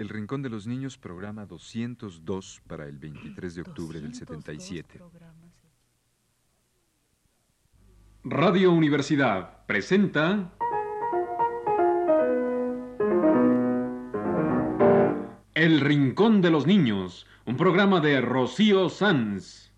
El 0.00 0.08
Rincón 0.08 0.40
de 0.40 0.48
los 0.48 0.66
Niños, 0.66 0.96
programa 0.96 1.44
202 1.44 2.62
para 2.66 2.86
el 2.86 2.96
23 2.96 3.54
de 3.54 3.60
octubre 3.60 4.00
del 4.00 4.14
77. 4.14 4.98
Radio 8.24 8.72
Universidad 8.72 9.66
presenta 9.66 10.54
El 15.52 15.80
Rincón 15.80 16.40
de 16.40 16.50
los 16.50 16.66
Niños, 16.66 17.26
un 17.44 17.58
programa 17.58 18.00
de 18.00 18.22
Rocío 18.22 18.88
Sanz. 18.88 19.69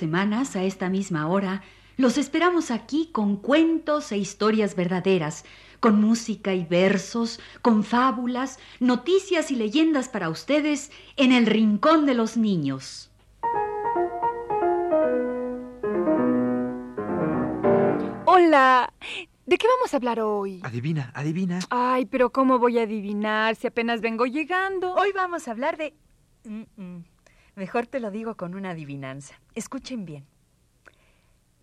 Semanas, 0.00 0.56
a 0.56 0.64
esta 0.64 0.88
misma 0.88 1.28
hora, 1.28 1.62
los 1.98 2.16
esperamos 2.16 2.70
aquí 2.70 3.10
con 3.12 3.36
cuentos 3.36 4.10
e 4.12 4.16
historias 4.16 4.74
verdaderas, 4.74 5.44
con 5.78 6.00
música 6.00 6.54
y 6.54 6.64
versos, 6.64 7.38
con 7.60 7.84
fábulas, 7.84 8.58
noticias 8.80 9.50
y 9.50 9.56
leyendas 9.56 10.08
para 10.08 10.30
ustedes 10.30 10.90
en 11.16 11.32
el 11.32 11.44
Rincón 11.44 12.06
de 12.06 12.14
los 12.14 12.38
Niños. 12.38 13.10
Hola, 18.24 18.90
¿de 19.44 19.58
qué 19.58 19.66
vamos 19.76 19.92
a 19.92 19.98
hablar 19.98 20.20
hoy? 20.20 20.60
Adivina, 20.62 21.12
adivina. 21.14 21.58
Ay, 21.68 22.06
pero 22.06 22.30
¿cómo 22.30 22.58
voy 22.58 22.78
a 22.78 22.84
adivinar 22.84 23.54
si 23.56 23.66
apenas 23.66 24.00
vengo 24.00 24.24
llegando? 24.24 24.94
Hoy 24.94 25.12
vamos 25.14 25.46
a 25.46 25.50
hablar 25.50 25.76
de... 25.76 25.92
Mm, 26.44 26.62
mm. 26.76 27.04
Mejor 27.60 27.86
te 27.86 28.00
lo 28.00 28.10
digo 28.10 28.38
con 28.38 28.54
una 28.54 28.70
adivinanza. 28.70 29.38
Escuchen 29.54 30.06
bien. 30.06 30.24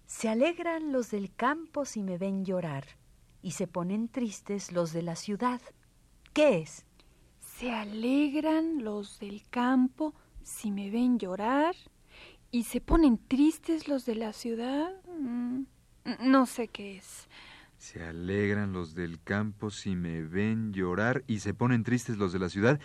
Se 0.05 0.29
alegran 0.29 0.91
los 0.91 1.09
del 1.09 1.33
campo 1.33 1.85
si 1.85 2.03
me 2.03 2.19
ven 2.19 2.45
llorar 2.45 2.85
y 3.41 3.53
se 3.53 3.65
ponen 3.65 4.07
tristes 4.07 4.71
los 4.71 4.93
de 4.93 5.01
la 5.01 5.15
ciudad. 5.15 5.59
¿Qué 6.33 6.59
es? 6.59 6.85
Se 7.39 7.71
alegran 7.71 8.83
los 8.83 9.17
del 9.17 9.41
campo 9.49 10.13
si 10.43 10.69
me 10.69 10.91
ven 10.91 11.17
llorar 11.17 11.73
y 12.51 12.65
se 12.65 12.79
ponen 12.79 13.17
tristes 13.17 13.87
los 13.87 14.05
de 14.05 14.13
la 14.13 14.33
ciudad. 14.33 14.93
Mm, 15.19 15.63
No 16.19 16.45
sé 16.45 16.67
qué 16.67 16.97
es. 16.97 17.27
Se 17.79 18.03
alegran 18.03 18.71
los 18.71 18.93
del 18.93 19.19
campo 19.23 19.71
si 19.71 19.95
me 19.95 20.21
ven 20.21 20.73
llorar 20.73 21.23
y 21.25 21.39
se 21.39 21.55
ponen 21.55 21.83
tristes 21.83 22.17
los 22.17 22.33
de 22.33 22.37
la 22.39 22.49
ciudad. 22.49 22.79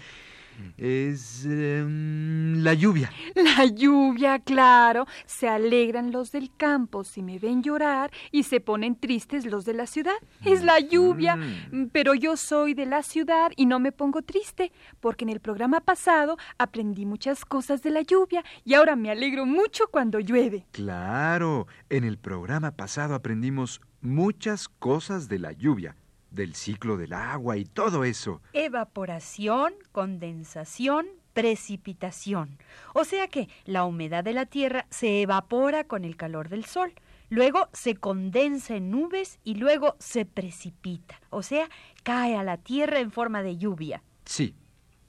Es 0.77 1.45
em, 1.45 2.63
la 2.63 2.75
lluvia. 2.75 3.11
La 3.35 3.67
lluvia, 3.67 4.39
claro. 4.39 5.07
Se 5.27 5.49
alegran 5.49 6.13
los 6.13 6.33
del 6.33 6.55
campo 6.57 7.05
si 7.05 7.23
me 7.23 7.39
ven 7.39 7.63
llorar 7.63 8.11
y 8.31 8.45
se 8.45 8.61
ponen 8.61 8.97
tristes 8.97 9.47
los 9.47 9.65
de 9.65 9.75
la 9.75 9.87
ciudad. 9.87 10.15
Es 10.45 10.63
la 10.63 10.79
lluvia. 10.81 11.37
Mm. 11.37 11.91
Pero 11.93 12.15
yo 12.15 12.37
soy 12.37 12.75
de 12.75 12.87
la 12.87 13.03
ciudad 13.03 13.53
y 13.57 13.67
no 13.67 13.79
me 13.81 13.93
pongo 13.93 14.23
triste, 14.23 14.73
porque 15.01 15.25
en 15.25 15.31
el 15.31 15.41
programa 15.41 15.81
pasado 15.81 16.37
aprendí 16.59 17.07
muchas 17.07 17.45
cosas 17.45 17.83
de 17.83 17.91
la 17.91 18.03
lluvia 18.03 18.45
y 18.65 18.75
ahora 18.75 18.97
me 18.97 19.11
alegro 19.11 19.47
mucho 19.47 19.89
cuando 19.91 20.21
llueve. 20.21 20.67
Claro, 20.73 21.67
en 21.89 22.05
el 22.05 22.19
programa 22.19 22.73
pasado 22.73 23.15
aprendimos 23.15 23.81
muchas 24.01 24.69
cosas 24.69 25.29
de 25.29 25.39
la 25.39 25.53
lluvia, 25.53 25.97
del 26.33 26.55
ciclo 26.55 26.97
del 26.97 27.13
agua 27.13 27.57
y 27.57 27.65
todo 27.65 28.05
eso. 28.05 28.41
Evaporación, 28.53 29.75
condensación, 29.93 31.07
precipitación. 31.33 32.59
O 32.95 33.05
sea 33.05 33.29
que 33.29 33.49
la 33.65 33.85
humedad 33.85 34.25
de 34.25 34.33
la 34.33 34.47
tierra 34.47 34.87
se 34.91 35.23
evapora 35.23 35.85
con 35.85 36.05
el 36.05 36.17
calor 36.17 36.49
del 36.49 36.65
sol. 36.65 36.93
Luego 37.29 37.69
se 37.73 37.95
condensa 37.95 38.77
en 38.77 38.91
nubes 38.91 39.39
y 39.43 39.55
luego 39.55 39.97
se 39.99 40.27
precipita. 40.27 41.21
O 41.31 41.43
sea, 41.43 41.69
cae 42.03 42.37
a 42.37 42.43
la 42.43 42.59
tierra 42.59 43.01
en 43.01 43.11
forma 43.11 43.43
de 43.43 43.57
lluvia. 43.57 44.03
Sí, 44.25 44.55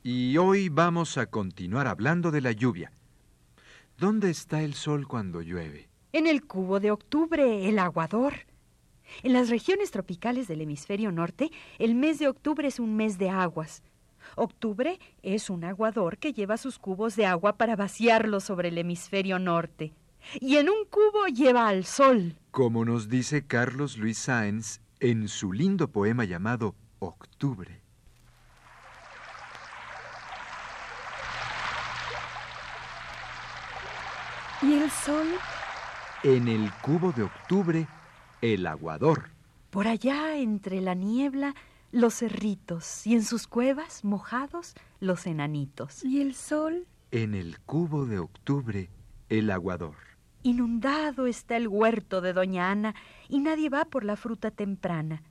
y 0.04 0.38
hoy 0.38 0.70
vamos 0.70 1.18
a 1.18 1.26
continuar 1.26 1.88
hablando 1.88 2.32
de 2.32 2.42
la 2.42 2.52
lluvia. 2.52 2.92
¿Dónde 3.98 4.30
está 4.30 4.62
el 4.62 4.74
sol 4.74 5.08
cuando 5.08 5.42
llueve? 5.42 5.90
En 6.14 6.28
el 6.28 6.46
cubo 6.46 6.80
de 6.80 6.92
octubre, 6.92 7.68
el 7.68 7.80
aguador. 7.80 8.34
En 9.22 9.34
las 9.34 9.50
regiones 9.50 9.92
tropicales 9.92 10.48
del 10.48 10.62
hemisferio 10.62 11.12
norte, 11.12 11.52
el 11.78 11.96
mes 11.96 12.20
de 12.20 12.28
octubre 12.28 12.68
es 12.68 12.80
un 12.80 12.96
mes 12.96 13.18
de 13.18 13.30
aguas. 13.30 13.84
Octubre 14.36 15.00
es 15.22 15.50
un 15.50 15.64
aguador 15.64 16.18
que 16.18 16.34
lleva 16.34 16.58
sus 16.58 16.80
cubos 16.80 17.16
de 17.16 17.26
agua 17.26 17.58
para 17.58 17.76
vaciarlos 17.76 18.44
sobre 18.44 18.70
el 18.70 18.78
hemisferio 18.78 19.38
norte. 19.38 19.94
Y 20.40 20.58
en 20.58 20.70
un 20.70 20.86
cubo 20.90 21.28
lleva 21.28 21.68
al 21.68 21.86
sol. 21.86 22.36
Como 22.52 22.86
nos 22.86 23.10
dice 23.10 23.46
Carlos 23.46 23.98
Luis 23.98 24.18
Sáenz 24.18 24.80
en 25.00 25.28
su 25.28 25.52
lindo 25.52 25.92
poema 25.92 26.24
llamado 26.24 26.76
Octubre. 27.00 27.82
¿Y 34.62 34.76
el 34.76 34.90
sol? 34.90 35.28
En 36.24 36.48
el 36.48 36.72
cubo 36.82 37.12
de 37.12 37.24
octubre, 37.24 37.86
el 38.44 38.68
aguador. 38.68 39.30
Por 39.70 39.88
allá, 39.88 40.36
entre 40.38 40.82
la 40.82 40.96
niebla, 40.96 41.56
los 41.92 42.16
cerritos, 42.16 43.08
y 43.08 43.16
en 43.16 43.24
sus 43.24 43.48
cuevas, 43.48 44.04
mojados, 44.04 44.76
los 45.00 45.26
enanitos. 45.28 46.04
¿Y 46.04 46.22
el 46.22 46.36
sol? 46.36 46.86
En 47.12 47.36
el 47.36 47.60
cubo 47.62 48.06
de 48.06 48.20
octubre, 48.20 48.90
el 49.30 49.50
aguador. 49.50 49.96
Inundado 50.44 51.26
está 51.26 51.56
el 51.56 51.70
huerto 51.70 52.20
de 52.20 52.34
Doña 52.34 52.70
Ana, 52.70 52.96
y 53.30 53.40
nadie 53.40 53.70
va 53.70 53.86
por 53.86 54.04
la 54.04 54.18
fruta 54.18 54.52
temprana. 54.52 55.24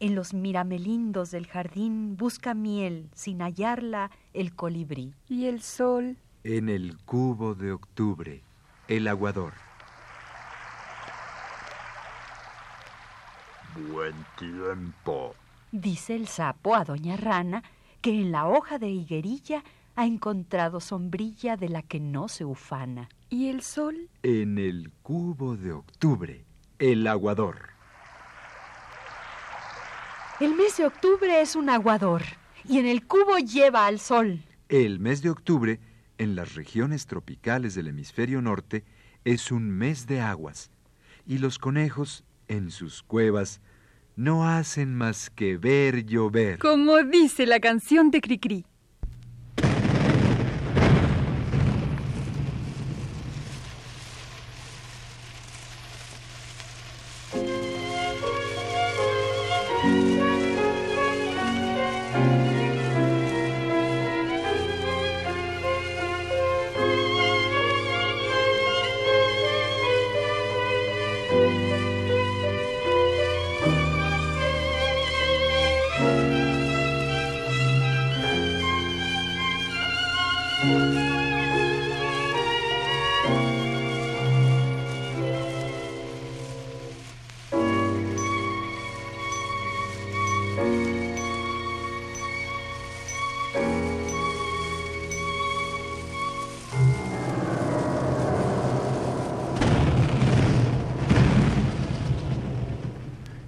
En 0.00 0.16
los 0.16 0.34
miramelindos 0.34 1.30
del 1.30 1.46
jardín 1.46 2.16
busca 2.16 2.52
miel, 2.52 3.10
sin 3.14 3.42
hallarla 3.42 4.10
el 4.32 4.56
colibrí. 4.56 5.14
¿Y 5.28 5.44
el 5.44 5.62
sol? 5.62 6.16
En 6.42 6.68
el 6.68 6.98
cubo 7.04 7.54
de 7.54 7.70
octubre, 7.70 8.42
el 8.88 9.06
aguador. 9.06 9.69
Buen 13.88 14.14
tiempo. 14.38 15.34
Dice 15.72 16.14
el 16.14 16.28
sapo 16.28 16.74
a 16.74 16.84
Doña 16.84 17.16
Rana 17.16 17.62
que 18.02 18.10
en 18.10 18.30
la 18.30 18.46
hoja 18.46 18.78
de 18.78 18.88
higuerilla 18.88 19.64
ha 19.96 20.06
encontrado 20.06 20.80
sombrilla 20.80 21.56
de 21.56 21.68
la 21.68 21.82
que 21.82 21.98
no 21.98 22.28
se 22.28 22.44
ufana. 22.44 23.08
¿Y 23.30 23.48
el 23.48 23.62
sol? 23.62 24.08
En 24.22 24.58
el 24.58 24.90
cubo 25.02 25.56
de 25.56 25.72
octubre, 25.72 26.44
el 26.78 27.06
aguador. 27.06 27.70
El 30.40 30.54
mes 30.54 30.76
de 30.76 30.86
octubre 30.86 31.40
es 31.40 31.56
un 31.56 31.70
aguador 31.70 32.22
y 32.68 32.78
en 32.78 32.86
el 32.86 33.06
cubo 33.06 33.38
lleva 33.38 33.86
al 33.86 33.98
sol. 33.98 34.42
El 34.68 35.00
mes 35.00 35.22
de 35.22 35.30
octubre, 35.30 35.80
en 36.18 36.34
las 36.34 36.54
regiones 36.54 37.06
tropicales 37.06 37.74
del 37.74 37.88
hemisferio 37.88 38.42
norte, 38.42 38.84
es 39.24 39.50
un 39.50 39.70
mes 39.70 40.06
de 40.06 40.20
aguas. 40.20 40.70
Y 41.26 41.38
los 41.38 41.58
conejos, 41.58 42.24
en 42.48 42.70
sus 42.70 43.02
cuevas, 43.02 43.60
no 44.20 44.46
hacen 44.46 44.94
más 44.94 45.30
que 45.30 45.56
ver 45.56 46.04
llover. 46.04 46.58
Como 46.58 47.02
dice 47.04 47.46
la 47.46 47.58
canción 47.58 48.10
de 48.10 48.20
Cricri. 48.20 48.66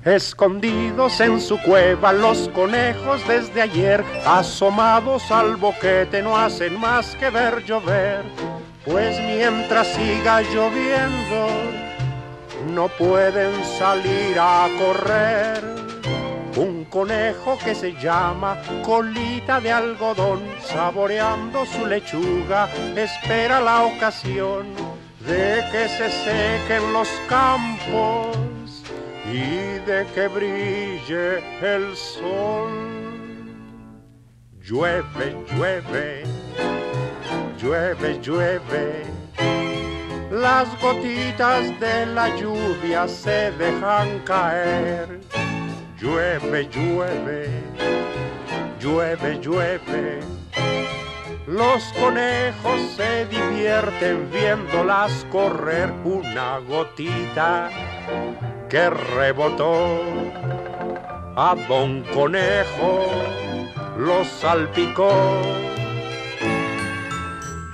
Escondidos 0.05 1.21
en 1.21 1.41
su 1.41 1.61
cueva 1.63 2.13
los 2.13 2.49
conejos 2.49 3.21
desde 3.29 3.63
ayer, 3.63 4.05
asomados 4.27 5.31
al 5.31 5.55
boquete 5.55 6.23
no 6.23 6.37
hacen 6.37 6.79
más 6.81 7.15
que 7.15 7.31
ver 7.31 7.65
llover, 7.65 8.25
pues 8.85 9.17
mientras 9.21 9.87
siga 9.87 10.43
lloviendo 10.43 11.47
no 12.75 12.89
pueden 12.89 13.53
salir 13.79 14.37
a 14.41 14.67
correr. 14.77 15.63
Un 16.57 16.85
conejo 16.87 17.57
que 17.65 17.73
se 17.73 17.93
llama 17.93 18.61
colita 18.85 19.61
de 19.61 19.71
algodón, 19.71 20.41
saboreando 20.65 21.65
su 21.65 21.87
lechuga, 21.87 22.69
espera 22.97 23.61
la 23.61 23.85
ocasión 23.85 24.67
de 25.21 25.65
que 25.71 25.89
se 25.89 26.11
sequen 26.11 26.93
los 26.93 27.09
campos 27.29 28.37
y 29.33 29.79
de 29.87 30.07
que 30.15 30.29
brille 30.29 31.39
el 31.63 31.97
sol. 31.97 32.71
Llueve, 34.61 35.35
llueve, 35.51 36.25
llueve, 37.59 38.21
llueve. 38.21 39.03
Las 40.31 40.69
gotitas 40.81 41.81
de 41.81 42.07
la 42.07 42.37
lluvia 42.37 43.09
se 43.09 43.53
dejan 43.53 44.19
caer. 44.21 45.21
Llueve, 45.99 46.69
llueve, 46.69 47.49
llueve, 48.81 49.39
llueve. 49.41 50.21
Los 51.47 51.83
conejos 51.95 52.81
se 52.97 53.27
divierten 53.27 54.31
viéndolas 54.31 55.27
correr 55.31 55.91
una 56.05 56.59
gotita 56.59 57.71
que 58.73 58.89
rebotó 58.89 60.01
a 61.37 61.55
Don 61.69 62.03
Conejo, 62.15 63.07
lo 63.99 64.25
salpicó. 64.25 65.13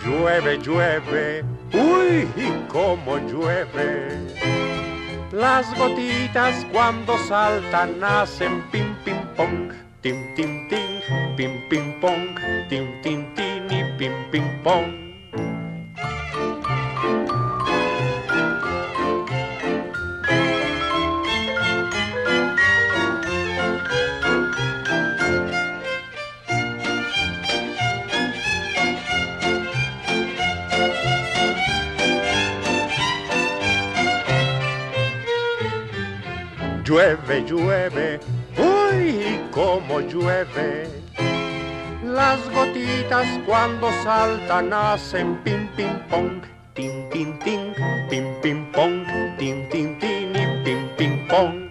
Llueve, 0.04 0.58
llueve, 0.58 1.44
uy, 1.72 2.28
y 2.36 2.50
cómo 2.66 3.18
llueve. 3.18 4.08
Las 5.30 5.72
gotitas 5.78 6.66
cuando 6.72 7.16
saltan 7.28 8.02
hacen 8.02 8.64
pim, 8.72 8.96
pim, 9.04 9.18
pong, 9.36 9.70
tim, 10.00 10.34
tim, 10.34 10.68
tim, 10.68 11.00
pim, 11.36 11.68
pim, 11.68 12.00
pong, 12.00 12.34
tim, 12.68 13.00
tim, 13.02 13.34
tim 13.36 13.70
y 13.70 13.84
pim, 13.96 14.12
pim, 14.32 14.62
pong. 14.64 15.07
Llueve, 36.88 37.44
llueve, 37.44 38.18
uy, 38.56 39.38
cómo 39.50 40.00
llueve. 40.00 40.88
Las 42.02 42.40
gotitas 42.50 43.26
cuando 43.44 43.90
saltan 44.02 44.72
hacen 44.72 45.36
pim, 45.44 45.68
pim, 45.76 46.00
pong, 46.08 46.40
tin, 46.72 47.06
tin, 47.10 47.38
tin, 47.40 47.74
pim, 48.08 48.40
pim, 48.40 48.72
pong, 48.72 49.04
tin, 49.38 49.68
tin, 49.68 49.98
tin 49.98 50.34
y 50.34 50.64
pim, 50.64 50.88
pim, 50.96 51.28
pong. 51.28 51.68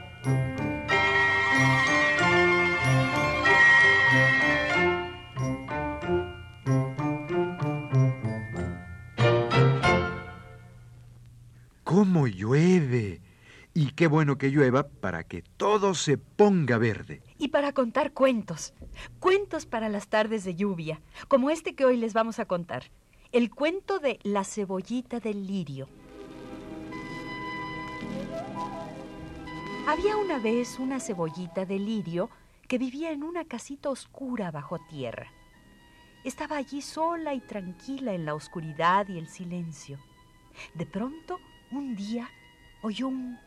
¿Cómo 11.83 12.27
llueve? 12.27 13.26
Y 13.79 13.91
qué 13.91 14.07
bueno 14.07 14.39
que 14.39 14.49
llueva 14.49 14.87
para 14.87 15.23
que 15.25 15.43
todo 15.43 15.93
se 15.93 16.17
ponga 16.17 16.79
verde. 16.79 17.21
Y 17.37 17.49
para 17.49 17.73
contar 17.73 18.11
cuentos. 18.11 18.73
Cuentos 19.19 19.67
para 19.67 19.87
las 19.87 20.07
tardes 20.07 20.43
de 20.43 20.55
lluvia, 20.55 20.99
como 21.27 21.51
este 21.51 21.75
que 21.75 21.85
hoy 21.85 21.95
les 21.95 22.13
vamos 22.13 22.39
a 22.39 22.45
contar. 22.45 22.85
El 23.31 23.51
cuento 23.51 23.99
de 23.99 24.17
La 24.23 24.45
cebollita 24.45 25.19
del 25.19 25.45
lirio. 25.45 25.87
Había 29.87 30.17
una 30.17 30.39
vez 30.39 30.79
una 30.79 30.99
cebollita 30.99 31.67
de 31.67 31.77
lirio 31.77 32.31
que 32.67 32.79
vivía 32.79 33.11
en 33.11 33.21
una 33.21 33.45
casita 33.45 33.91
oscura 33.91 34.49
bajo 34.49 34.79
tierra. 34.89 35.31
Estaba 36.23 36.57
allí 36.57 36.81
sola 36.81 37.35
y 37.35 37.41
tranquila 37.41 38.15
en 38.15 38.25
la 38.25 38.33
oscuridad 38.33 39.07
y 39.07 39.19
el 39.19 39.27
silencio. 39.27 39.99
De 40.73 40.87
pronto, 40.87 41.39
un 41.69 41.95
día, 41.95 42.27
oyó 42.81 43.07
un 43.09 43.37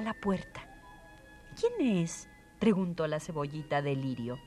a 0.00 0.02
la 0.02 0.14
puerta. 0.14 0.66
¿Quién 1.58 1.98
es? 1.98 2.28
preguntó 2.58 3.06
la 3.06 3.20
cebollita 3.20 3.82
de 3.82 3.94
lirio. 3.94 4.38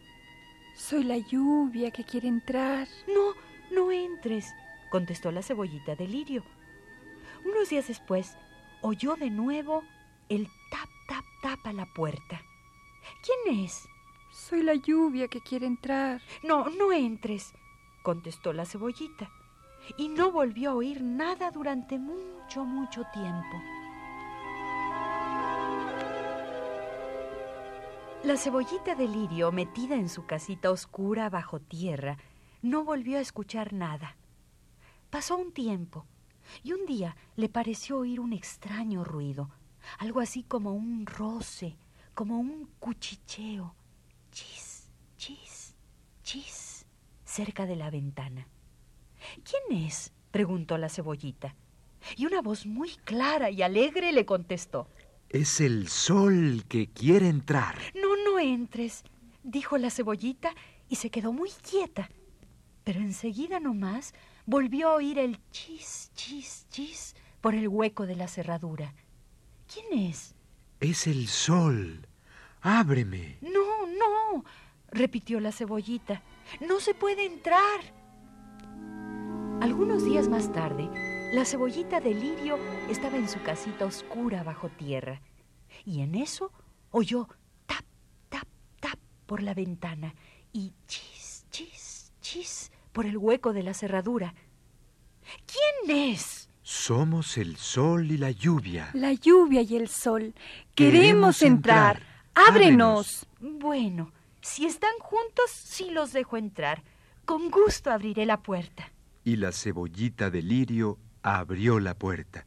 Soy 0.76 1.04
la 1.04 1.18
lluvia 1.18 1.92
que 1.92 2.04
quiere 2.04 2.28
entrar. 2.28 2.88
No, 3.08 3.34
no 3.72 3.92
entres, 3.92 4.52
contestó 4.92 5.32
la 5.32 5.44
cebollita 5.44 5.96
de 5.96 6.08
lirio. 6.08 6.44
Unos 7.46 7.70
días 7.70 7.88
después, 7.88 8.36
oyó 8.82 9.16
de 9.16 9.30
nuevo 9.30 9.84
el 10.30 10.48
tap, 10.72 10.90
tap, 11.08 11.26
tap 11.42 11.68
a 11.68 11.74
la 11.74 11.86
puerta. 11.86 12.42
¿Quién 13.24 13.64
es? 13.64 13.88
Soy 14.32 14.64
la 14.64 14.74
lluvia 14.74 15.28
que 15.28 15.42
quiere 15.42 15.68
entrar. 15.68 16.22
No, 16.44 16.70
no 16.70 16.92
entres, 16.92 17.54
contestó 18.02 18.54
la 18.54 18.66
cebollita. 18.66 19.30
Y 19.98 20.08
no 20.08 20.32
volvió 20.32 20.72
a 20.72 20.76
oír 20.76 21.02
nada 21.04 21.52
durante 21.52 22.00
mucho, 22.00 22.64
mucho 22.64 23.04
tiempo. 23.14 23.83
La 28.24 28.38
cebollita 28.38 28.96
de 28.96 29.06
lirio, 29.06 29.52
metida 29.52 29.96
en 29.96 30.08
su 30.08 30.26
casita 30.26 30.72
oscura 30.72 31.30
bajo 31.30 31.60
tierra, 31.60 32.18
no 32.62 32.86
volvió 32.86 33.18
a 33.18 33.22
escuchar 33.22 33.74
nada. 33.74 34.16
Pasó 35.10 35.36
un 35.36 35.52
tiempo 35.52 36.06
y 36.64 36.72
un 36.72 36.86
día 36.86 37.18
le 37.36 37.50
pareció 37.50 37.98
oír 37.98 38.22
un 38.22 38.32
extraño 38.32 39.04
ruido, 39.04 39.50
algo 40.00 40.22
así 40.22 40.44
como 40.44 40.72
un 40.72 41.06
roce, 41.06 41.76
como 42.14 42.40
un 42.40 42.70
cuchicheo. 42.80 43.76
Chis, 44.32 44.90
chis, 45.18 45.76
chis, 46.24 46.86
cerca 47.26 47.66
de 47.66 47.76
la 47.76 47.90
ventana. 47.90 48.48
¿Quién 49.44 49.84
es? 49.86 50.14
preguntó 50.32 50.78
la 50.78 50.88
cebollita. 50.88 51.56
Y 52.16 52.26
una 52.26 52.42
voz 52.42 52.66
muy 52.66 52.96
clara 53.04 53.50
y 53.50 53.64
alegre 53.64 54.14
le 54.14 54.26
contestó. 54.26 54.88
Es 55.34 55.60
el 55.62 55.88
sol 55.88 56.64
que 56.70 56.86
quiere 56.86 57.28
entrar. 57.28 57.76
No, 57.96 58.16
no 58.24 58.38
entres, 58.38 59.04
dijo 59.42 59.80
la 59.80 59.90
cebollita 59.90 60.54
y 60.88 60.98
se 60.98 61.10
quedó 61.10 61.34
muy 61.34 61.50
quieta. 61.50 62.12
Pero 62.84 63.00
enseguida 63.00 63.60
nomás 63.60 64.14
volvió 64.46 64.90
a 64.90 64.94
oír 64.94 65.18
el 65.18 65.40
chis, 65.50 66.12
chis, 66.14 66.68
chis 66.70 67.16
por 67.42 67.56
el 67.56 67.68
hueco 67.68 68.06
de 68.06 68.16
la 68.16 68.28
cerradura. 68.28 68.94
¿Quién 69.74 70.08
es? 70.08 70.36
Es 70.80 71.08
el 71.08 71.28
sol. 71.28 72.08
Ábreme. 72.62 73.40
No, 73.42 73.88
no, 73.88 74.46
repitió 74.92 75.40
la 75.40 75.52
cebollita. 75.52 76.22
No 76.62 76.80
se 76.80 76.94
puede 76.94 77.26
entrar. 77.26 77.82
Algunos 79.62 80.06
días 80.06 80.28
más 80.28 80.52
tarde, 80.52 80.88
la 81.34 81.46
cebollita 81.46 82.00
de 82.00 82.14
lirio 82.14 82.60
estaba 82.90 83.18
en 83.18 83.28
su 83.28 83.42
casita 83.42 83.86
oscura 83.86 84.44
bajo 84.44 84.70
tierra. 84.70 85.20
Y 85.84 86.02
en 86.02 86.14
eso 86.14 86.52
oyó 86.92 87.28
tap, 87.66 87.84
tap, 88.30 88.48
tap 88.80 89.00
por 89.26 89.42
la 89.42 89.56
ventana 89.56 90.14
y 90.52 90.74
chis, 90.88 91.46
chis, 91.50 92.12
chis 92.22 92.72
por 92.92 93.08
el 93.08 93.18
hueco 93.18 93.52
de 93.52 93.64
la 93.64 93.74
cerradura. 93.74 94.36
¿Quién 95.48 96.14
es? 96.14 96.50
Somos 96.62 97.38
el 97.40 97.58
sol 97.58 98.12
y 98.12 98.18
la 98.18 98.30
lluvia. 98.30 98.92
La 98.94 99.14
lluvia 99.14 99.64
y 99.64 99.76
el 99.76 99.88
sol. 99.88 100.36
Queremos 100.76 101.02
Queremos 101.02 101.42
entrar. 101.42 101.98
entrar. 101.98 102.14
Ábrenos. 102.48 103.26
Bueno, 103.40 104.12
si 104.42 104.66
están 104.66 104.94
juntos, 105.00 105.50
sí 105.52 105.90
los 105.90 106.14
dejo 106.14 106.38
entrar. 106.38 106.84
Con 107.26 107.50
gusto 107.50 107.90
abriré 107.92 108.26
la 108.28 108.42
puerta. 108.44 108.92
Y 109.24 109.38
la 109.38 109.52
cebollita 109.52 110.30
de 110.30 110.42
lirio 110.42 111.00
abrió 111.24 111.80
la 111.80 111.98
puerta. 111.98 112.46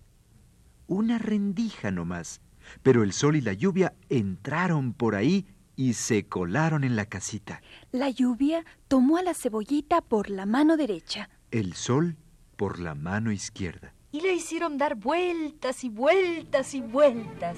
Una 0.86 1.18
rendija 1.18 1.90
nomás, 1.90 2.40
pero 2.82 3.02
el 3.02 3.12
sol 3.12 3.36
y 3.36 3.40
la 3.40 3.54
lluvia 3.54 3.94
entraron 4.08 4.92
por 4.92 5.14
ahí 5.14 5.46
y 5.74 5.94
se 5.94 6.26
colaron 6.26 6.84
en 6.84 6.96
la 6.96 7.06
casita. 7.06 7.60
La 7.92 8.10
lluvia 8.10 8.64
tomó 8.88 9.16
a 9.16 9.22
la 9.22 9.34
cebollita 9.34 10.00
por 10.00 10.30
la 10.30 10.46
mano 10.46 10.76
derecha. 10.76 11.28
El 11.50 11.74
sol 11.74 12.16
por 12.56 12.78
la 12.78 12.94
mano 12.94 13.32
izquierda. 13.32 13.92
Y 14.12 14.20
le 14.20 14.34
hicieron 14.34 14.78
dar 14.78 14.94
vueltas 14.94 15.84
y 15.84 15.88
vueltas 15.88 16.74
y 16.74 16.80
vueltas. 16.80 17.56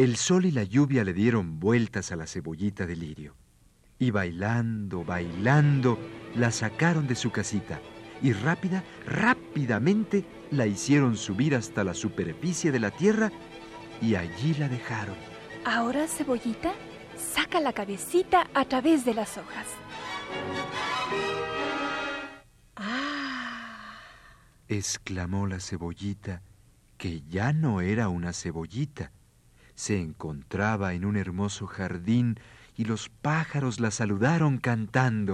El 0.00 0.16
sol 0.16 0.46
y 0.46 0.50
la 0.50 0.64
lluvia 0.64 1.04
le 1.04 1.12
dieron 1.12 1.60
vueltas 1.60 2.10
a 2.10 2.16
la 2.16 2.26
cebollita 2.26 2.86
de 2.86 2.96
lirio. 2.96 3.36
Y 3.98 4.10
bailando, 4.10 5.04
bailando, 5.04 5.98
la 6.34 6.50
sacaron 6.52 7.06
de 7.06 7.14
su 7.14 7.30
casita 7.30 7.82
y 8.22 8.32
rápida, 8.32 8.82
rápidamente 9.04 10.24
la 10.52 10.66
hicieron 10.66 11.18
subir 11.18 11.54
hasta 11.54 11.84
la 11.84 11.92
superficie 11.92 12.72
de 12.72 12.80
la 12.80 12.90
tierra 12.90 13.30
y 14.00 14.14
allí 14.14 14.54
la 14.54 14.70
dejaron. 14.70 15.16
Ahora, 15.66 16.08
cebollita, 16.08 16.72
saca 17.18 17.60
la 17.60 17.74
cabecita 17.74 18.48
a 18.54 18.64
través 18.64 19.04
de 19.04 19.12
las 19.12 19.36
hojas. 19.36 19.66
¡Ah! 22.76 23.98
exclamó 24.66 25.46
la 25.46 25.60
cebollita, 25.60 26.40
que 26.96 27.20
ya 27.28 27.52
no 27.52 27.82
era 27.82 28.08
una 28.08 28.32
cebollita. 28.32 29.12
Se 29.80 29.98
encontraba 29.98 30.92
en 30.92 31.06
un 31.06 31.16
hermoso 31.16 31.66
jardín 31.66 32.38
y 32.76 32.84
los 32.84 33.08
pájaros 33.08 33.80
la 33.80 33.90
saludaron 33.90 34.58
cantando. 34.58 35.32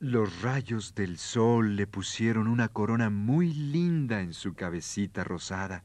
Los 0.00 0.40
rayos 0.40 0.94
del 0.94 1.18
sol 1.18 1.76
le 1.76 1.86
pusieron 1.86 2.48
una 2.48 2.68
corona 2.68 3.10
muy 3.10 3.52
linda 3.52 4.22
en 4.22 4.32
su 4.32 4.54
cabecita 4.54 5.22
rosada. 5.22 5.84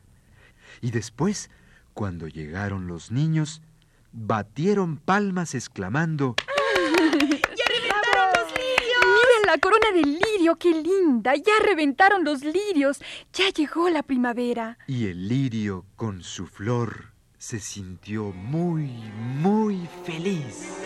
Y 0.79 0.91
después, 0.91 1.51
cuando 1.93 2.29
llegaron 2.29 2.87
los 2.87 3.11
niños, 3.11 3.61
batieron 4.13 4.95
palmas 4.95 5.53
exclamando 5.53 6.37
la 9.49 9.57
corona 9.57 9.91
de 9.91 10.03
lirio, 10.03 10.57
qué 10.57 10.69
linda. 10.71 11.33
Ya 11.35 11.53
reventaron 11.65 12.23
los 12.23 12.43
lirios. 12.43 13.01
Ya 13.33 13.49
llegó 13.49 13.89
la 13.89 14.03
primavera. 14.03 14.77
Y 14.85 15.07
el 15.07 15.27
lirio, 15.27 15.85
con 15.95 16.21
su 16.21 16.45
flor, 16.45 17.13
se 17.39 17.59
sintió 17.59 18.25
muy, 18.25 18.91
muy 19.41 19.87
feliz. 20.03 20.83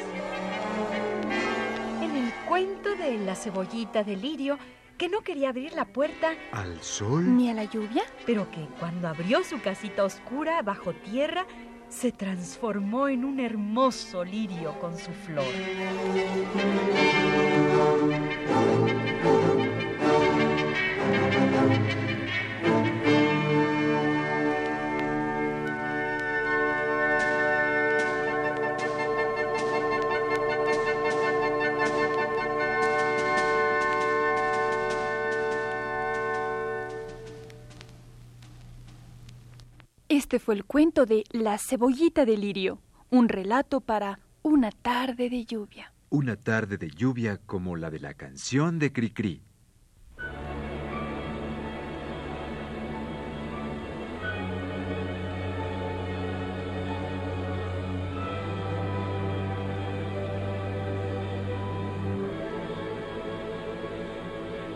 En 2.02 2.16
el 2.16 2.32
cuento 2.48 2.96
de 2.96 3.18
la 3.18 3.36
cebollita 3.36 4.04
de 4.06 4.16
lirio, 4.16 4.58
que 4.98 5.10
no 5.10 5.22
quería 5.22 5.50
abrir 5.50 5.74
la 5.74 5.84
puerta, 5.86 6.34
Al 6.54 6.82
sol, 6.82 7.36
¿Ni 7.36 7.50
a 7.50 7.54
la 7.54 7.66
lluvia? 7.66 8.04
pero 8.26 8.50
que 8.50 8.66
cuando 8.80 9.10
abrió 9.10 9.44
su 9.44 9.60
casita 9.60 10.06
oscura 10.06 10.62
bajo 10.62 10.94
tierra, 10.94 11.46
se 11.94 12.12
transformó 12.12 13.08
en 13.08 13.24
un 13.24 13.40
hermoso 13.40 14.26
lirio 14.26 14.78
con 14.80 14.98
su 14.98 15.12
flor. 15.12 15.46
Este 40.14 40.38
fue 40.38 40.54
el 40.54 40.64
cuento 40.64 41.08
de 41.08 41.24
La 41.32 41.58
cebollita 41.58 42.24
de 42.24 42.38
lirio, 42.38 42.80
un 43.10 43.30
relato 43.30 43.82
para 43.82 44.20
una 44.44 44.70
tarde 44.70 45.28
de 45.28 45.44
lluvia. 45.44 45.92
una 46.12 46.36
tarde 46.36 46.78
de 46.78 46.92
lluvia 46.92 47.40
como 47.44 47.76
la 47.76 47.90
de 47.90 48.00
la 48.00 48.14
canción 48.14 48.78
de 48.78 48.94
Cricri. 48.94 49.42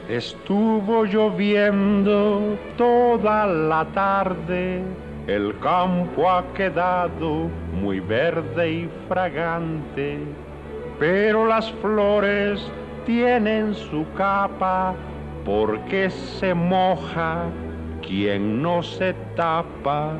Estuvo 0.09 1.05
lloviendo 1.05 2.57
toda 2.75 3.45
la 3.45 3.85
tarde, 3.93 4.81
el 5.27 5.59
campo 5.59 6.29
ha 6.29 6.41
quedado 6.53 7.49
muy 7.73 7.99
verde 7.99 8.71
y 8.71 8.89
fragante, 9.09 10.19
pero 10.97 11.45
las 11.45 11.69
flores 11.73 12.71
tienen 13.05 13.75
su 13.75 14.05
capa 14.15 14.95
porque 15.45 16.09
se 16.09 16.53
moja 16.53 17.43
quien 18.01 18.61
no 18.61 18.81
se 18.81 19.13
tapa. 19.35 20.13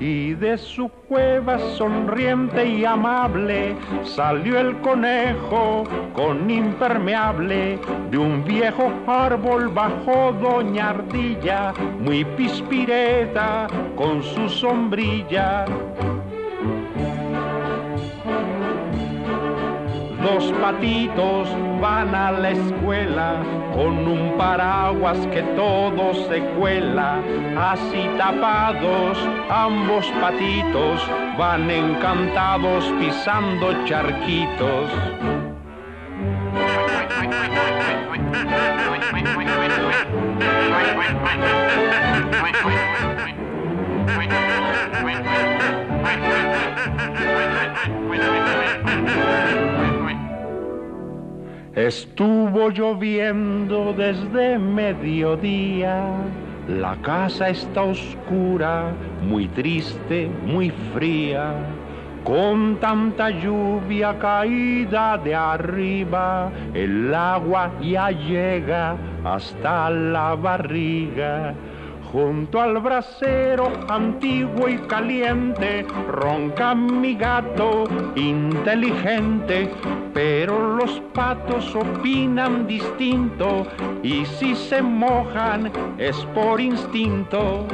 Y 0.00 0.32
de 0.32 0.56
su 0.56 0.88
cueva 0.88 1.58
sonriente 1.76 2.66
y 2.66 2.86
amable 2.86 3.76
salió 4.02 4.58
el 4.58 4.78
conejo 4.80 5.84
con 6.14 6.50
impermeable. 6.50 7.78
De 8.10 8.16
un 8.16 8.42
viejo 8.42 8.90
árbol 9.06 9.68
bajó 9.68 10.32
doña 10.40 10.88
Ardilla, 10.88 11.74
muy 11.98 12.24
pispireta 12.24 13.66
con 13.94 14.22
su 14.22 14.48
sombrilla. 14.48 15.66
Dos 20.22 20.50
patitos 20.62 21.48
van 21.78 22.14
a 22.14 22.32
la 22.32 22.50
escuela 22.52 23.59
con 23.74 24.06
un 24.06 24.36
paraguas 24.36 25.18
que 25.28 25.42
todo 25.54 26.14
se 26.28 26.40
cuela. 26.58 27.20
Así 27.56 28.08
tapados, 28.18 29.18
ambos 29.48 30.06
patitos 30.20 31.00
van 31.38 31.70
encantados 31.70 32.84
pisando 32.98 33.72
charquitos. 33.86 35.39
Estuvo 51.86 52.68
lloviendo 52.68 53.94
desde 53.96 54.58
mediodía, 54.58 56.12
la 56.68 56.94
casa 56.96 57.48
está 57.48 57.84
oscura, 57.84 58.92
muy 59.26 59.48
triste, 59.48 60.28
muy 60.44 60.70
fría, 60.92 61.54
con 62.22 62.76
tanta 62.80 63.30
lluvia 63.30 64.18
caída 64.18 65.16
de 65.16 65.34
arriba, 65.34 66.52
el 66.74 67.14
agua 67.14 67.72
ya 67.80 68.10
llega 68.10 68.96
hasta 69.24 69.88
la 69.88 70.34
barriga. 70.34 71.54
Junto 72.12 72.60
al 72.60 72.80
brasero 72.80 73.70
antiguo 73.88 74.68
y 74.68 74.78
caliente 74.78 75.86
ronca 76.08 76.74
mi 76.74 77.14
gato 77.14 77.84
inteligente, 78.16 79.70
pero 80.12 80.74
los 80.76 81.00
patos 81.14 81.72
opinan 81.76 82.66
distinto 82.66 83.64
y 84.02 84.24
si 84.26 84.56
se 84.56 84.82
mojan 84.82 85.70
es 85.98 86.16
por 86.34 86.60
instinto. 86.60 87.68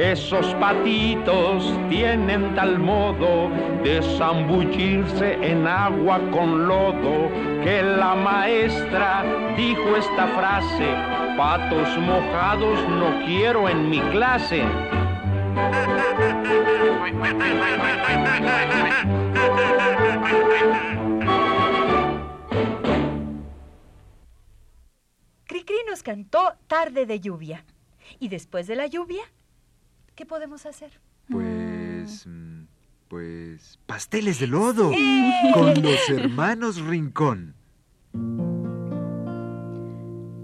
Esos 0.00 0.54
patitos 0.54 1.70
tienen 1.90 2.54
tal 2.54 2.78
modo 2.78 3.50
de 3.84 4.00
zambullirse 4.16 5.34
en 5.46 5.66
agua 5.66 6.18
con 6.30 6.66
lodo 6.66 7.28
que 7.62 7.82
la 7.82 8.14
maestra 8.14 9.22
dijo 9.58 9.94
esta 9.96 10.26
frase, 10.28 11.36
patos 11.36 11.98
mojados 11.98 12.80
no 12.88 13.26
quiero 13.26 13.68
en 13.68 13.90
mi 13.90 14.00
clase. 14.00 14.64
Cricri 25.44 25.76
nos 25.86 26.02
cantó 26.02 26.54
Tarde 26.68 27.04
de 27.04 27.20
lluvia. 27.20 27.66
Y 28.18 28.28
después 28.28 28.66
de 28.66 28.76
la 28.76 28.86
lluvia, 28.86 29.22
¿qué 30.20 30.26
podemos 30.26 30.66
hacer? 30.66 30.90
Pues. 31.30 32.26
mm, 32.26 32.64
Pues. 33.08 33.78
pasteles 33.86 34.38
de 34.38 34.48
lodo. 34.48 34.92
Con 35.54 35.82
los 35.82 36.10
hermanos 36.10 36.78
Rincón. 36.82 37.54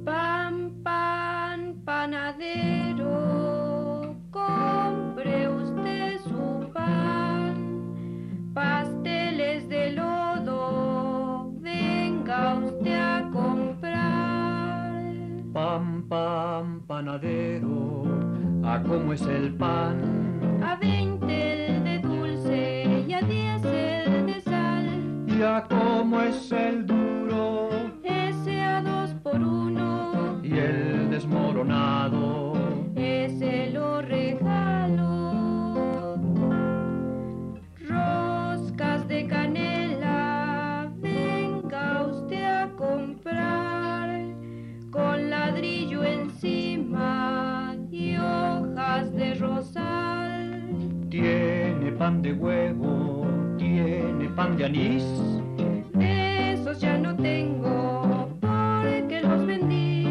Pan, 0.06 0.80
pan, 0.82 1.82
panadero, 1.84 3.12
compre 4.30 5.46
usted 5.46 6.20
su 6.22 6.70
pan. 6.72 7.52
Pasteles 8.54 9.68
de 9.68 9.92
lodo, 9.92 11.52
venga 11.60 12.54
usted 12.64 12.94
a 12.94 13.28
comer. 13.30 13.76
Pan, 15.52 16.02
pan, 16.08 16.80
panadero, 16.86 17.85
¿a 18.76 18.82
cómo 18.82 19.12
es 19.14 19.22
el 19.22 19.54
pan? 19.54 20.60
A 20.62 20.76
veinte 20.76 21.66
el 21.66 21.84
de 21.84 21.98
dulce 21.98 23.04
y 23.08 23.12
a 23.14 23.22
diez 23.22 23.64
el 23.64 24.26
de 24.26 24.40
sal. 24.42 25.24
¿Y 25.26 25.42
a 25.42 25.64
cómo 25.66 26.20
es 26.20 26.52
el 26.52 26.86
duro? 26.86 27.70
Ese 28.04 28.60
a 28.60 28.82
dos 28.82 29.14
por 29.22 29.36
uno, 29.36 29.65
pan 51.98 52.22
de 52.22 52.32
huevo, 52.32 53.26
tiene 53.58 54.28
pan 54.36 54.56
de 54.56 54.64
anís. 54.66 55.04
De 55.94 56.52
esos 56.52 56.80
ya 56.80 56.98
no 56.98 57.16
tengo 57.16 58.28
porque 58.40 59.20
los 59.22 59.46
vendí. 59.46 60.06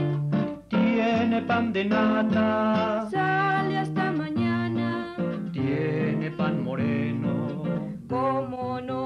Tiene 0.70 1.42
pan 1.44 1.74
de 1.74 1.86
nata, 1.86 3.08
Sale 3.12 3.77
hasta 3.77 4.12
mañana. 4.12 5.15
tiene 5.51 6.32
pan 6.32 6.63
moreno. 6.63 7.32
Como 8.10 8.80
no, 8.82 9.04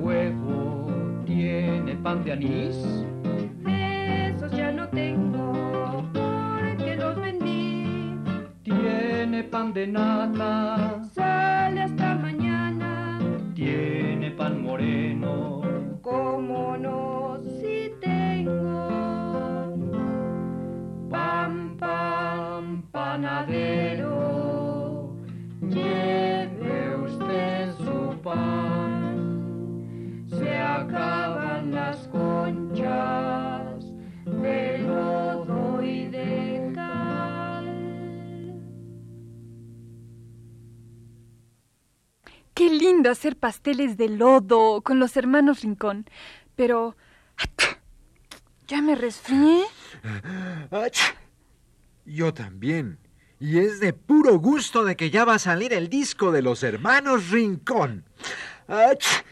huevo, 0.00 0.86
tiene 1.26 1.94
pan 1.96 2.24
de 2.24 2.32
anís. 2.32 2.76
Esos 3.66 4.50
ya 4.52 4.72
no 4.72 4.88
tengo 4.88 6.02
porque 6.12 6.96
los 6.96 7.16
vendí. 7.16 8.16
Tiene 8.62 9.44
pan 9.44 9.72
de 9.72 9.86
nata, 9.86 11.02
Sale 11.12 11.82
hasta 11.82 12.14
mañana. 12.16 13.18
tiene 13.54 14.30
pan 14.32 14.62
moreno. 14.62 15.60
Como 16.02 16.76
no, 16.76 17.38
si 17.60 17.92
tengo 18.00 18.88
pan, 21.10 21.76
pan, 21.78 22.82
panadero, 22.90 24.29
Se 30.90 30.96
acaban 30.96 31.72
las 31.72 32.08
conchas 32.08 33.84
de 34.24 34.78
lodo 34.78 35.82
y 35.82 36.08
de 36.08 36.72
cal. 36.74 38.60
Qué 42.54 42.70
lindo 42.70 43.08
hacer 43.08 43.36
pasteles 43.36 43.96
de 43.96 44.08
lodo 44.08 44.82
con 44.82 44.98
los 44.98 45.16
hermanos 45.16 45.62
Rincón. 45.62 46.06
Pero... 46.56 46.96
¿Ya 48.66 48.82
me 48.82 48.96
resfrié? 48.96 49.62
¡Ach! 50.72 50.98
Yo 52.04 52.34
también. 52.34 52.98
Y 53.38 53.58
es 53.58 53.78
de 53.78 53.92
puro 53.92 54.38
gusto 54.40 54.84
de 54.84 54.96
que 54.96 55.10
ya 55.10 55.24
va 55.24 55.34
a 55.34 55.38
salir 55.38 55.72
el 55.72 55.88
disco 55.88 56.32
de 56.32 56.42
los 56.42 56.64
hermanos 56.64 57.30
Rincón. 57.30 58.04
¡Ach! 58.66 59.24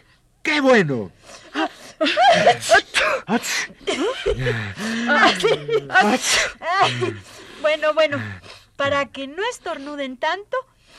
¡Qué 0.42 0.60
bueno! 0.60 1.12
Bueno, 7.60 7.92
bueno, 7.92 8.18
para 8.76 9.06
que 9.06 9.26
no 9.26 9.42
estornuden 9.50 10.16
tanto, 10.16 10.56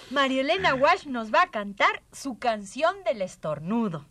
Marielena 0.10 0.76
Walsh 0.76 1.08
nos 1.08 1.34
va 1.34 1.44
a 1.44 1.52
cantar 1.52 2.04
su 2.12 2.38
canción 2.38 3.04
del 3.06 3.22
estornudo. 3.22 4.06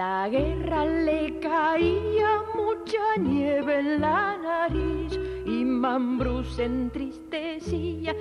La 0.00 0.30
guerra 0.30 0.86
le 0.86 1.38
caía 1.40 2.42
mucha 2.54 3.04
nieve 3.18 3.80
en 3.80 4.00
la 4.00 4.38
nariz 4.38 5.12
y 5.44 5.62
Mambrú 5.62 6.42
se 6.42 6.64
entristecía. 6.64 8.14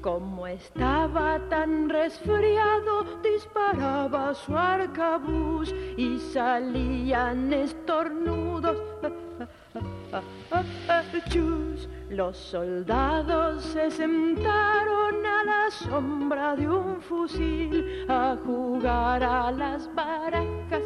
Como 0.00 0.46
estaba 0.46 1.38
tan 1.50 1.90
resfriado, 1.90 3.04
disparaba 3.22 4.32
su 4.32 4.56
arcabuz 4.56 5.74
y 5.98 6.18
salían 6.18 7.52
estornudos. 7.52 8.78
Los 12.08 12.36
soldados 12.36 13.64
se 13.64 13.90
sentaron 13.90 15.26
a 15.26 15.42
la 15.44 15.68
sombra 15.70 16.54
de 16.54 16.68
un 16.68 17.02
fusil 17.02 18.06
a 18.08 18.36
jugar 18.44 19.24
a 19.24 19.50
las 19.50 19.92
barajas. 19.94 20.82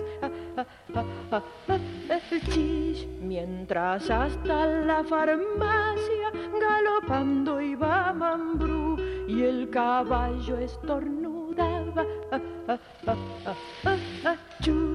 Mientras 3.20 4.10
hasta 4.10 4.66
la 4.66 5.04
farmacia 5.04 6.32
galopando 6.58 7.60
iba 7.60 8.12
Mambrú 8.12 8.96
y 9.28 9.42
el 9.42 9.70
caballo 9.70 10.58
estornudaba. 10.58 12.04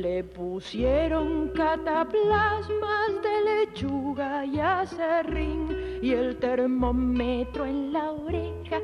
le 0.00 0.24
pusieron 0.24 1.48
cataplasmas 1.48 3.10
de 3.22 3.66
lechuga 3.66 4.44
y 4.44 4.58
acerrín 4.58 5.68
y 6.00 6.12
el 6.12 6.36
termómetro 6.36 7.66
en 7.66 7.92
la 7.92 8.12
oreja. 8.12 8.80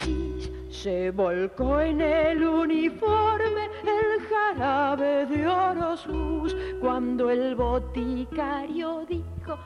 Chis, 0.00 0.50
se 0.68 1.10
volcó 1.10 1.80
en 1.80 2.00
el 2.00 2.44
uniforme 2.44 3.68
el 3.82 4.20
jarabe 4.28 5.26
de 5.26 5.46
Orosus 5.46 6.56
cuando 6.80 7.30
el 7.30 7.54
boticario 7.54 9.04
dijo 9.08 9.58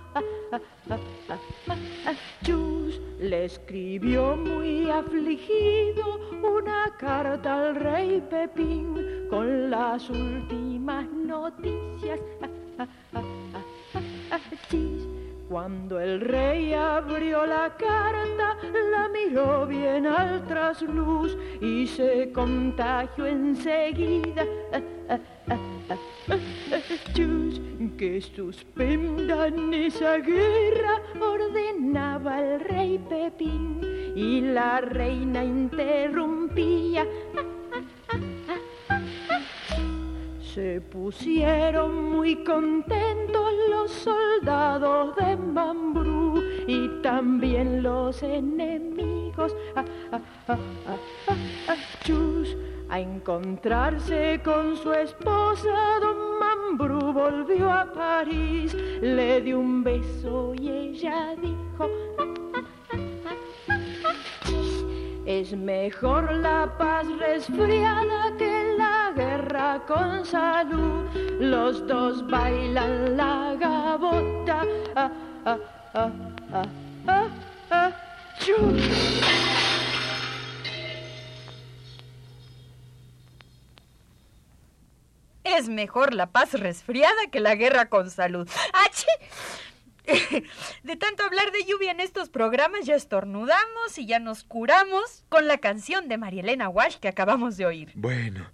Chus 2.43 3.01
le 3.19 3.47
escribió 3.47 4.37
muy 4.37 4.91
afligido 4.91 6.26
una 6.43 6.93
carta 6.99 7.59
al 7.59 7.77
rey 7.77 8.23
Pepín 8.31 9.27
con 9.31 9.71
las 9.71 10.09
últimas 10.11 11.07
noticias. 11.11 12.21
Chis, 14.69 15.07
cuando 15.49 16.01
el 16.01 16.21
rey 16.21 16.75
abrió 16.75 17.47
la 17.47 17.77
carta, 17.77 18.57
la 18.91 19.09
miró 19.09 19.67
bien 19.67 20.07
al 20.07 20.45
trasluz 20.47 21.37
y 21.61 21.87
se 21.87 22.33
contagió 22.33 23.27
enseguida. 23.27 24.45
Que 27.97 28.21
suspendan 28.21 29.73
esa 29.73 30.19
guerra, 30.19 31.01
ordenaba 31.19 32.43
el 32.43 32.61
rey 32.61 32.99
Pepín, 32.99 33.81
y 34.15 34.43
la 34.43 34.81
reina 34.83 35.43
interrumpía. 35.43 37.07
Se 40.41 40.81
pusieron 40.81 42.11
muy 42.13 42.37
contentos 42.45 43.53
los 43.71 43.91
soldados 43.91 45.17
de 45.17 45.37
Mambrú 45.37 46.43
y 46.67 46.89
también 47.03 47.83
los 47.83 48.23
enemigos. 48.23 49.55
Ah, 49.75 49.85
ah, 50.13 50.21
ah, 50.49 51.77
chus, 52.05 52.57
a 52.89 53.01
encontrarse 53.01 54.41
con 54.45 54.77
su 54.77 54.93
esposa, 54.93 55.99
don 56.01 56.26
Mambrú 56.77 57.11
volvió 57.11 57.73
a 57.73 57.87
París, 57.87 58.77
le 59.01 59.41
dio 59.41 59.59
un 59.59 59.83
beso 59.83 60.53
y 60.61 60.69
ella 60.69 61.35
dijo, 61.41 61.89
es 65.25 65.57
mejor 65.57 66.35
la 66.35 66.71
paz 66.77 67.07
resfriada 67.19 68.37
que 68.37 68.75
la 68.77 69.11
guerra 69.17 69.81
con 69.87 70.27
salud. 70.27 71.09
Los 71.41 71.87
dos 71.87 72.27
bailan 72.29 73.17
la 73.17 73.57
gabota. 73.59 74.63
Ah, 74.95 75.11
ah, 75.47 75.59
ah, 75.95 76.11
Es 85.67 85.73
mejor 85.73 86.15
la 86.15 86.31
paz 86.31 86.53
resfriada 86.53 87.29
que 87.33 87.41
la 87.41 87.57
guerra 87.57 87.89
con 87.89 88.09
salud. 88.09 88.49
¡Achi! 88.87 89.07
De 90.85 90.95
tanto 90.95 91.25
hablar 91.25 91.51
de 91.51 91.65
lluvia 91.65 91.91
en 91.91 91.99
estos 91.99 92.29
programas 92.29 92.87
ya 92.87 92.95
estornudamos 92.95 93.99
y 93.99 94.07
ya 94.07 94.21
nos 94.21 94.45
curamos 94.45 95.25
con 95.29 95.49
la 95.49 95.59
canción 95.59 96.07
de 96.07 96.19
María 96.19 96.43
Elena 96.43 96.69
Walsh 96.69 96.99
que 96.99 97.09
acabamos 97.09 97.57
de 97.57 97.67
oír. 97.67 97.91
Bueno, 97.97 98.53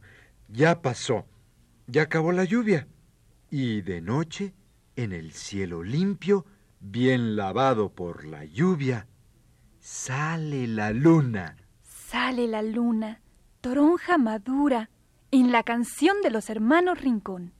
ya 0.48 0.80
pasó. 0.80 1.26
Ya 1.86 2.04
acabó 2.04 2.32
la 2.32 2.44
lluvia. 2.44 2.88
Y 3.50 3.82
de 3.82 4.00
noche, 4.00 4.54
en 4.96 5.12
el 5.12 5.32
cielo 5.32 5.82
limpio, 5.82 6.46
bien 6.80 7.36
lavado 7.36 7.92
por 7.92 8.24
la 8.24 8.46
lluvia, 8.46 9.06
sale 9.80 10.66
la 10.66 10.92
luna. 10.92 11.58
Sale 11.82 12.46
la 12.48 12.62
luna, 12.62 13.20
toronja 13.60 14.16
madura, 14.16 14.88
en 15.32 15.50
la 15.50 15.62
canción 15.62 16.20
de 16.22 16.30
los 16.30 16.50
hermanos 16.50 17.00
Rincón. 17.00 17.54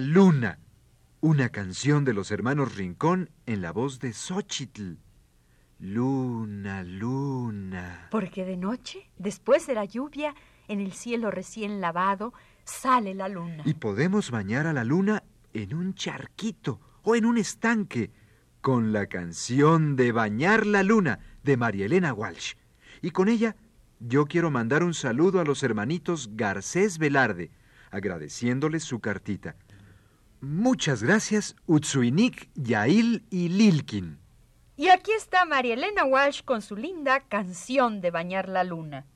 luna. 0.00 0.58
Una 1.20 1.50
canción 1.50 2.04
de 2.04 2.14
los 2.14 2.30
hermanos 2.30 2.74
Rincón 2.74 3.30
en 3.46 3.62
la 3.62 3.72
voz 3.72 4.00
de 4.00 4.12
Xochitl. 4.12 4.96
Luna, 5.78 6.82
luna. 6.82 8.08
Porque 8.10 8.44
de 8.44 8.56
noche, 8.56 9.08
después 9.18 9.66
de 9.66 9.74
la 9.74 9.84
lluvia, 9.84 10.34
en 10.68 10.80
el 10.80 10.92
cielo 10.92 11.30
recién 11.30 11.80
lavado, 11.80 12.32
sale 12.64 13.14
la 13.14 13.28
luna. 13.28 13.62
Y 13.64 13.74
podemos 13.74 14.30
bañar 14.30 14.66
a 14.66 14.72
la 14.72 14.84
luna 14.84 15.22
en 15.52 15.74
un 15.74 15.94
charquito 15.94 16.80
o 17.02 17.14
en 17.14 17.24
un 17.24 17.38
estanque 17.38 18.10
con 18.60 18.92
la 18.92 19.06
canción 19.06 19.96
de 19.96 20.12
Bañar 20.12 20.66
la 20.66 20.82
Luna 20.82 21.18
de 21.42 21.56
María 21.56 21.86
Elena 21.86 22.12
Walsh. 22.14 22.54
Y 23.00 23.10
con 23.10 23.28
ella 23.28 23.56
yo 23.98 24.26
quiero 24.26 24.50
mandar 24.50 24.82
un 24.82 24.94
saludo 24.94 25.40
a 25.40 25.44
los 25.44 25.62
hermanitos 25.62 26.30
Garcés 26.34 26.98
Velarde, 26.98 27.50
agradeciéndoles 27.90 28.84
su 28.84 29.00
cartita. 29.00 29.56
Muchas 30.44 31.04
gracias, 31.04 31.54
Utsuinik, 31.66 32.50
Yail 32.56 33.24
y 33.30 33.48
Lilkin. 33.48 34.18
Y 34.76 34.88
aquí 34.88 35.12
está 35.12 35.44
María 35.44 35.74
Elena 35.74 36.04
Walsh 36.04 36.42
con 36.42 36.62
su 36.62 36.74
linda 36.74 37.20
canción 37.20 38.00
de 38.00 38.10
bañar 38.10 38.48
la 38.48 38.64
luna. 38.64 39.06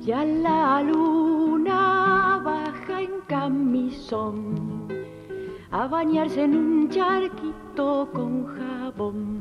Ya 0.00 0.26
la 0.26 0.82
luna 0.82 2.42
baja 2.44 3.00
en 3.00 3.20
camisón 3.26 4.88
a 5.70 5.86
bañarse 5.86 6.42
en 6.44 6.54
un 6.54 6.90
charquito 6.90 8.10
con 8.12 8.44
jabón. 8.44 9.37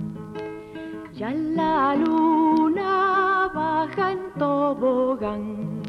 Ya 1.17 1.33
la 1.33 1.95
luna 1.95 3.49
baja 3.51 4.11
en 4.11 4.19
tobogán, 4.37 5.81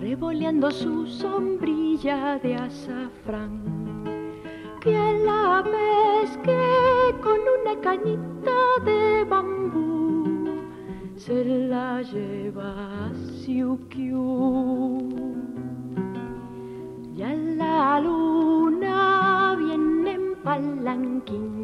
revoleando 0.00 0.72
su 0.72 1.06
sombrilla 1.06 2.40
de 2.40 2.56
azafrán. 2.56 3.62
Que 4.80 4.98
la 5.24 5.62
pesque 5.62 6.60
con 7.22 7.38
una 7.60 7.80
cañita 7.80 8.58
de 8.84 9.22
bambú, 9.22 10.58
se 11.14 11.44
la 11.44 12.02
lleva 12.02 13.06
a 13.06 13.14
Siukiu. 13.14 14.18
Ya 17.14 17.32
la 17.32 18.00
luna 18.00 19.54
viene 19.56 20.10
en 20.10 20.34
palanquín 20.42 21.63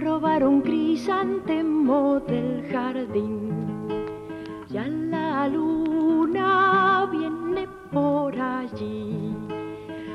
a 0.00 0.04
robar 0.04 0.44
un 0.44 0.62
crisantemo 0.62 2.20
del 2.20 2.66
jardín. 2.70 3.68
Ya 4.68 4.86
la 4.86 5.48
luna 5.48 7.08
viene 7.10 7.66
por 7.92 8.34
allí. 8.38 9.34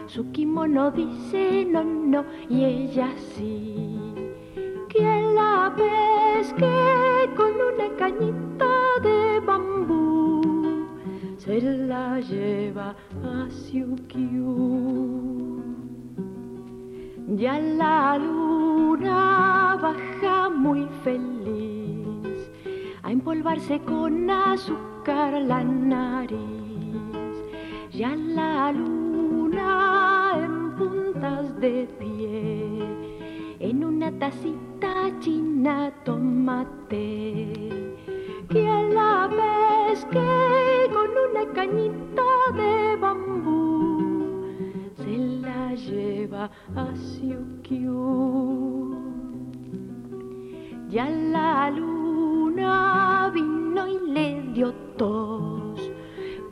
Su 0.07 0.31
kimono 0.31 0.91
dice 0.91 1.65
no, 1.65 1.83
no, 1.83 2.25
y 2.49 2.63
ella 2.63 3.09
sí. 3.35 3.97
Que 4.89 5.33
la 5.35 5.73
pesque 5.75 7.29
con 7.35 7.51
una 7.53 7.95
cañita 7.97 8.71
de 9.03 9.39
bambú 9.45 10.87
se 11.37 11.61
la 11.61 12.19
lleva 12.21 12.95
a 13.23 13.49
Siukiu. 13.49 14.94
Ya 17.27 17.57
la 17.57 18.19
luna 18.19 19.79
baja 19.81 20.47
muy 20.47 20.87
feliz 21.03 22.51
a 23.01 23.11
empolvarse 23.11 23.79
con 23.79 24.29
azúcar 24.29 25.41
la 25.41 25.63
nariz. 25.63 26.37
Ya 27.91 28.15
la 28.15 28.71
luna 28.71 30.33
en 30.35 30.75
puntas 30.75 31.59
de 31.59 31.89
pie, 31.97 32.85
en 33.59 33.83
una 33.83 34.11
tacita 34.19 35.09
china 35.19 35.91
tomate. 36.03 37.49
Que 38.49 38.67
a 38.67 38.81
la 38.83 39.27
vez 39.27 40.05
que 40.11 40.93
con 40.93 41.09
una 41.09 41.51
cañita 41.53 42.21
de 42.55 42.95
bambú 42.97 43.54
lleva 45.75 46.49
a 46.75 46.95
Siukiu. 46.95 47.95
Ya 50.89 51.09
la 51.09 51.69
luna 51.69 53.31
vino 53.33 53.87
y 53.87 53.99
le 54.11 54.41
dio 54.53 54.73
tos 54.97 55.91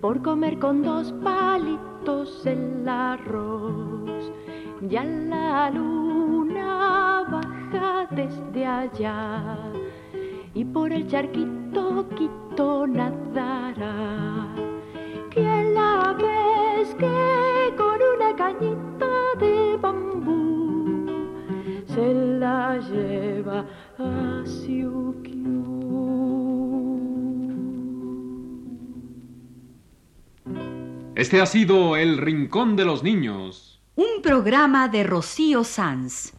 por 0.02 0.22
comer 0.22 0.60
con 0.60 0.84
dos 0.84 1.14
palitos 1.24 2.46
el 2.46 2.88
arroz. 2.88 4.32
Ya 4.82 5.04
la 5.04 5.70
luna 5.70 7.24
baja 7.32 8.08
desde 8.12 8.66
allá 8.66 9.72
y 10.54 10.66
por 10.66 10.92
el 10.92 11.08
charquito 11.08 12.06
quito 12.16 12.86
nadará. 12.86 14.48
Que 15.30 15.72
la 15.74 16.14
vez 16.14 16.94
que 16.96 17.33
se 22.04 22.14
la 22.14 22.80
lleva 22.80 23.66
a 23.98 24.44
Siukiu. 24.46 25.64
Este 31.16 31.42
ha 31.42 31.46
sido 31.46 31.96
El 31.96 32.18
Rincón 32.18 32.76
de 32.76 32.86
los 32.86 33.04
Niños. 33.04 33.82
Un 33.96 34.22
programa 34.22 34.88
de 34.90 35.04
Rocío 35.04 35.64
Sanz. 35.64 36.34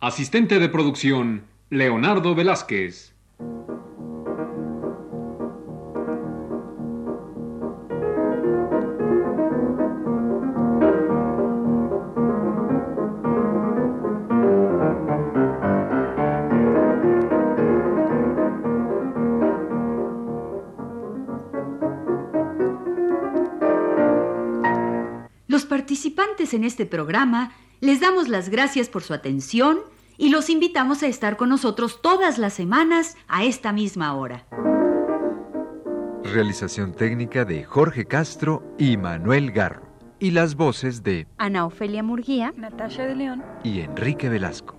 Asistente 0.00 0.58
de 0.58 0.68
producción, 0.68 1.44
Leonardo 1.70 2.34
Velázquez. 2.34 3.13
Participantes 26.44 26.54
en 26.54 26.64
este 26.64 26.86
programa 26.86 27.52
les 27.80 28.00
damos 28.00 28.28
las 28.28 28.48
gracias 28.48 28.88
por 28.88 29.02
su 29.02 29.14
atención 29.14 29.78
y 30.16 30.30
los 30.30 30.48
invitamos 30.50 31.02
a 31.02 31.06
estar 31.06 31.36
con 31.36 31.48
nosotros 31.48 32.00
todas 32.02 32.38
las 32.38 32.52
semanas 32.54 33.16
a 33.28 33.44
esta 33.44 33.72
misma 33.72 34.14
hora. 34.14 34.46
Realización 36.22 36.92
técnica 36.92 37.44
de 37.44 37.64
Jorge 37.64 38.04
Castro 38.06 38.62
y 38.78 38.96
Manuel 38.96 39.50
Garro. 39.52 39.82
Y 40.20 40.30
las 40.30 40.54
voces 40.54 41.02
de 41.02 41.26
Ana 41.38 41.66
Ofelia 41.66 42.02
Murguía 42.02 42.52
Natasha 42.56 43.04
de 43.04 43.14
León. 43.14 43.42
y 43.64 43.80
Enrique 43.80 44.28
Velasco. 44.28 44.76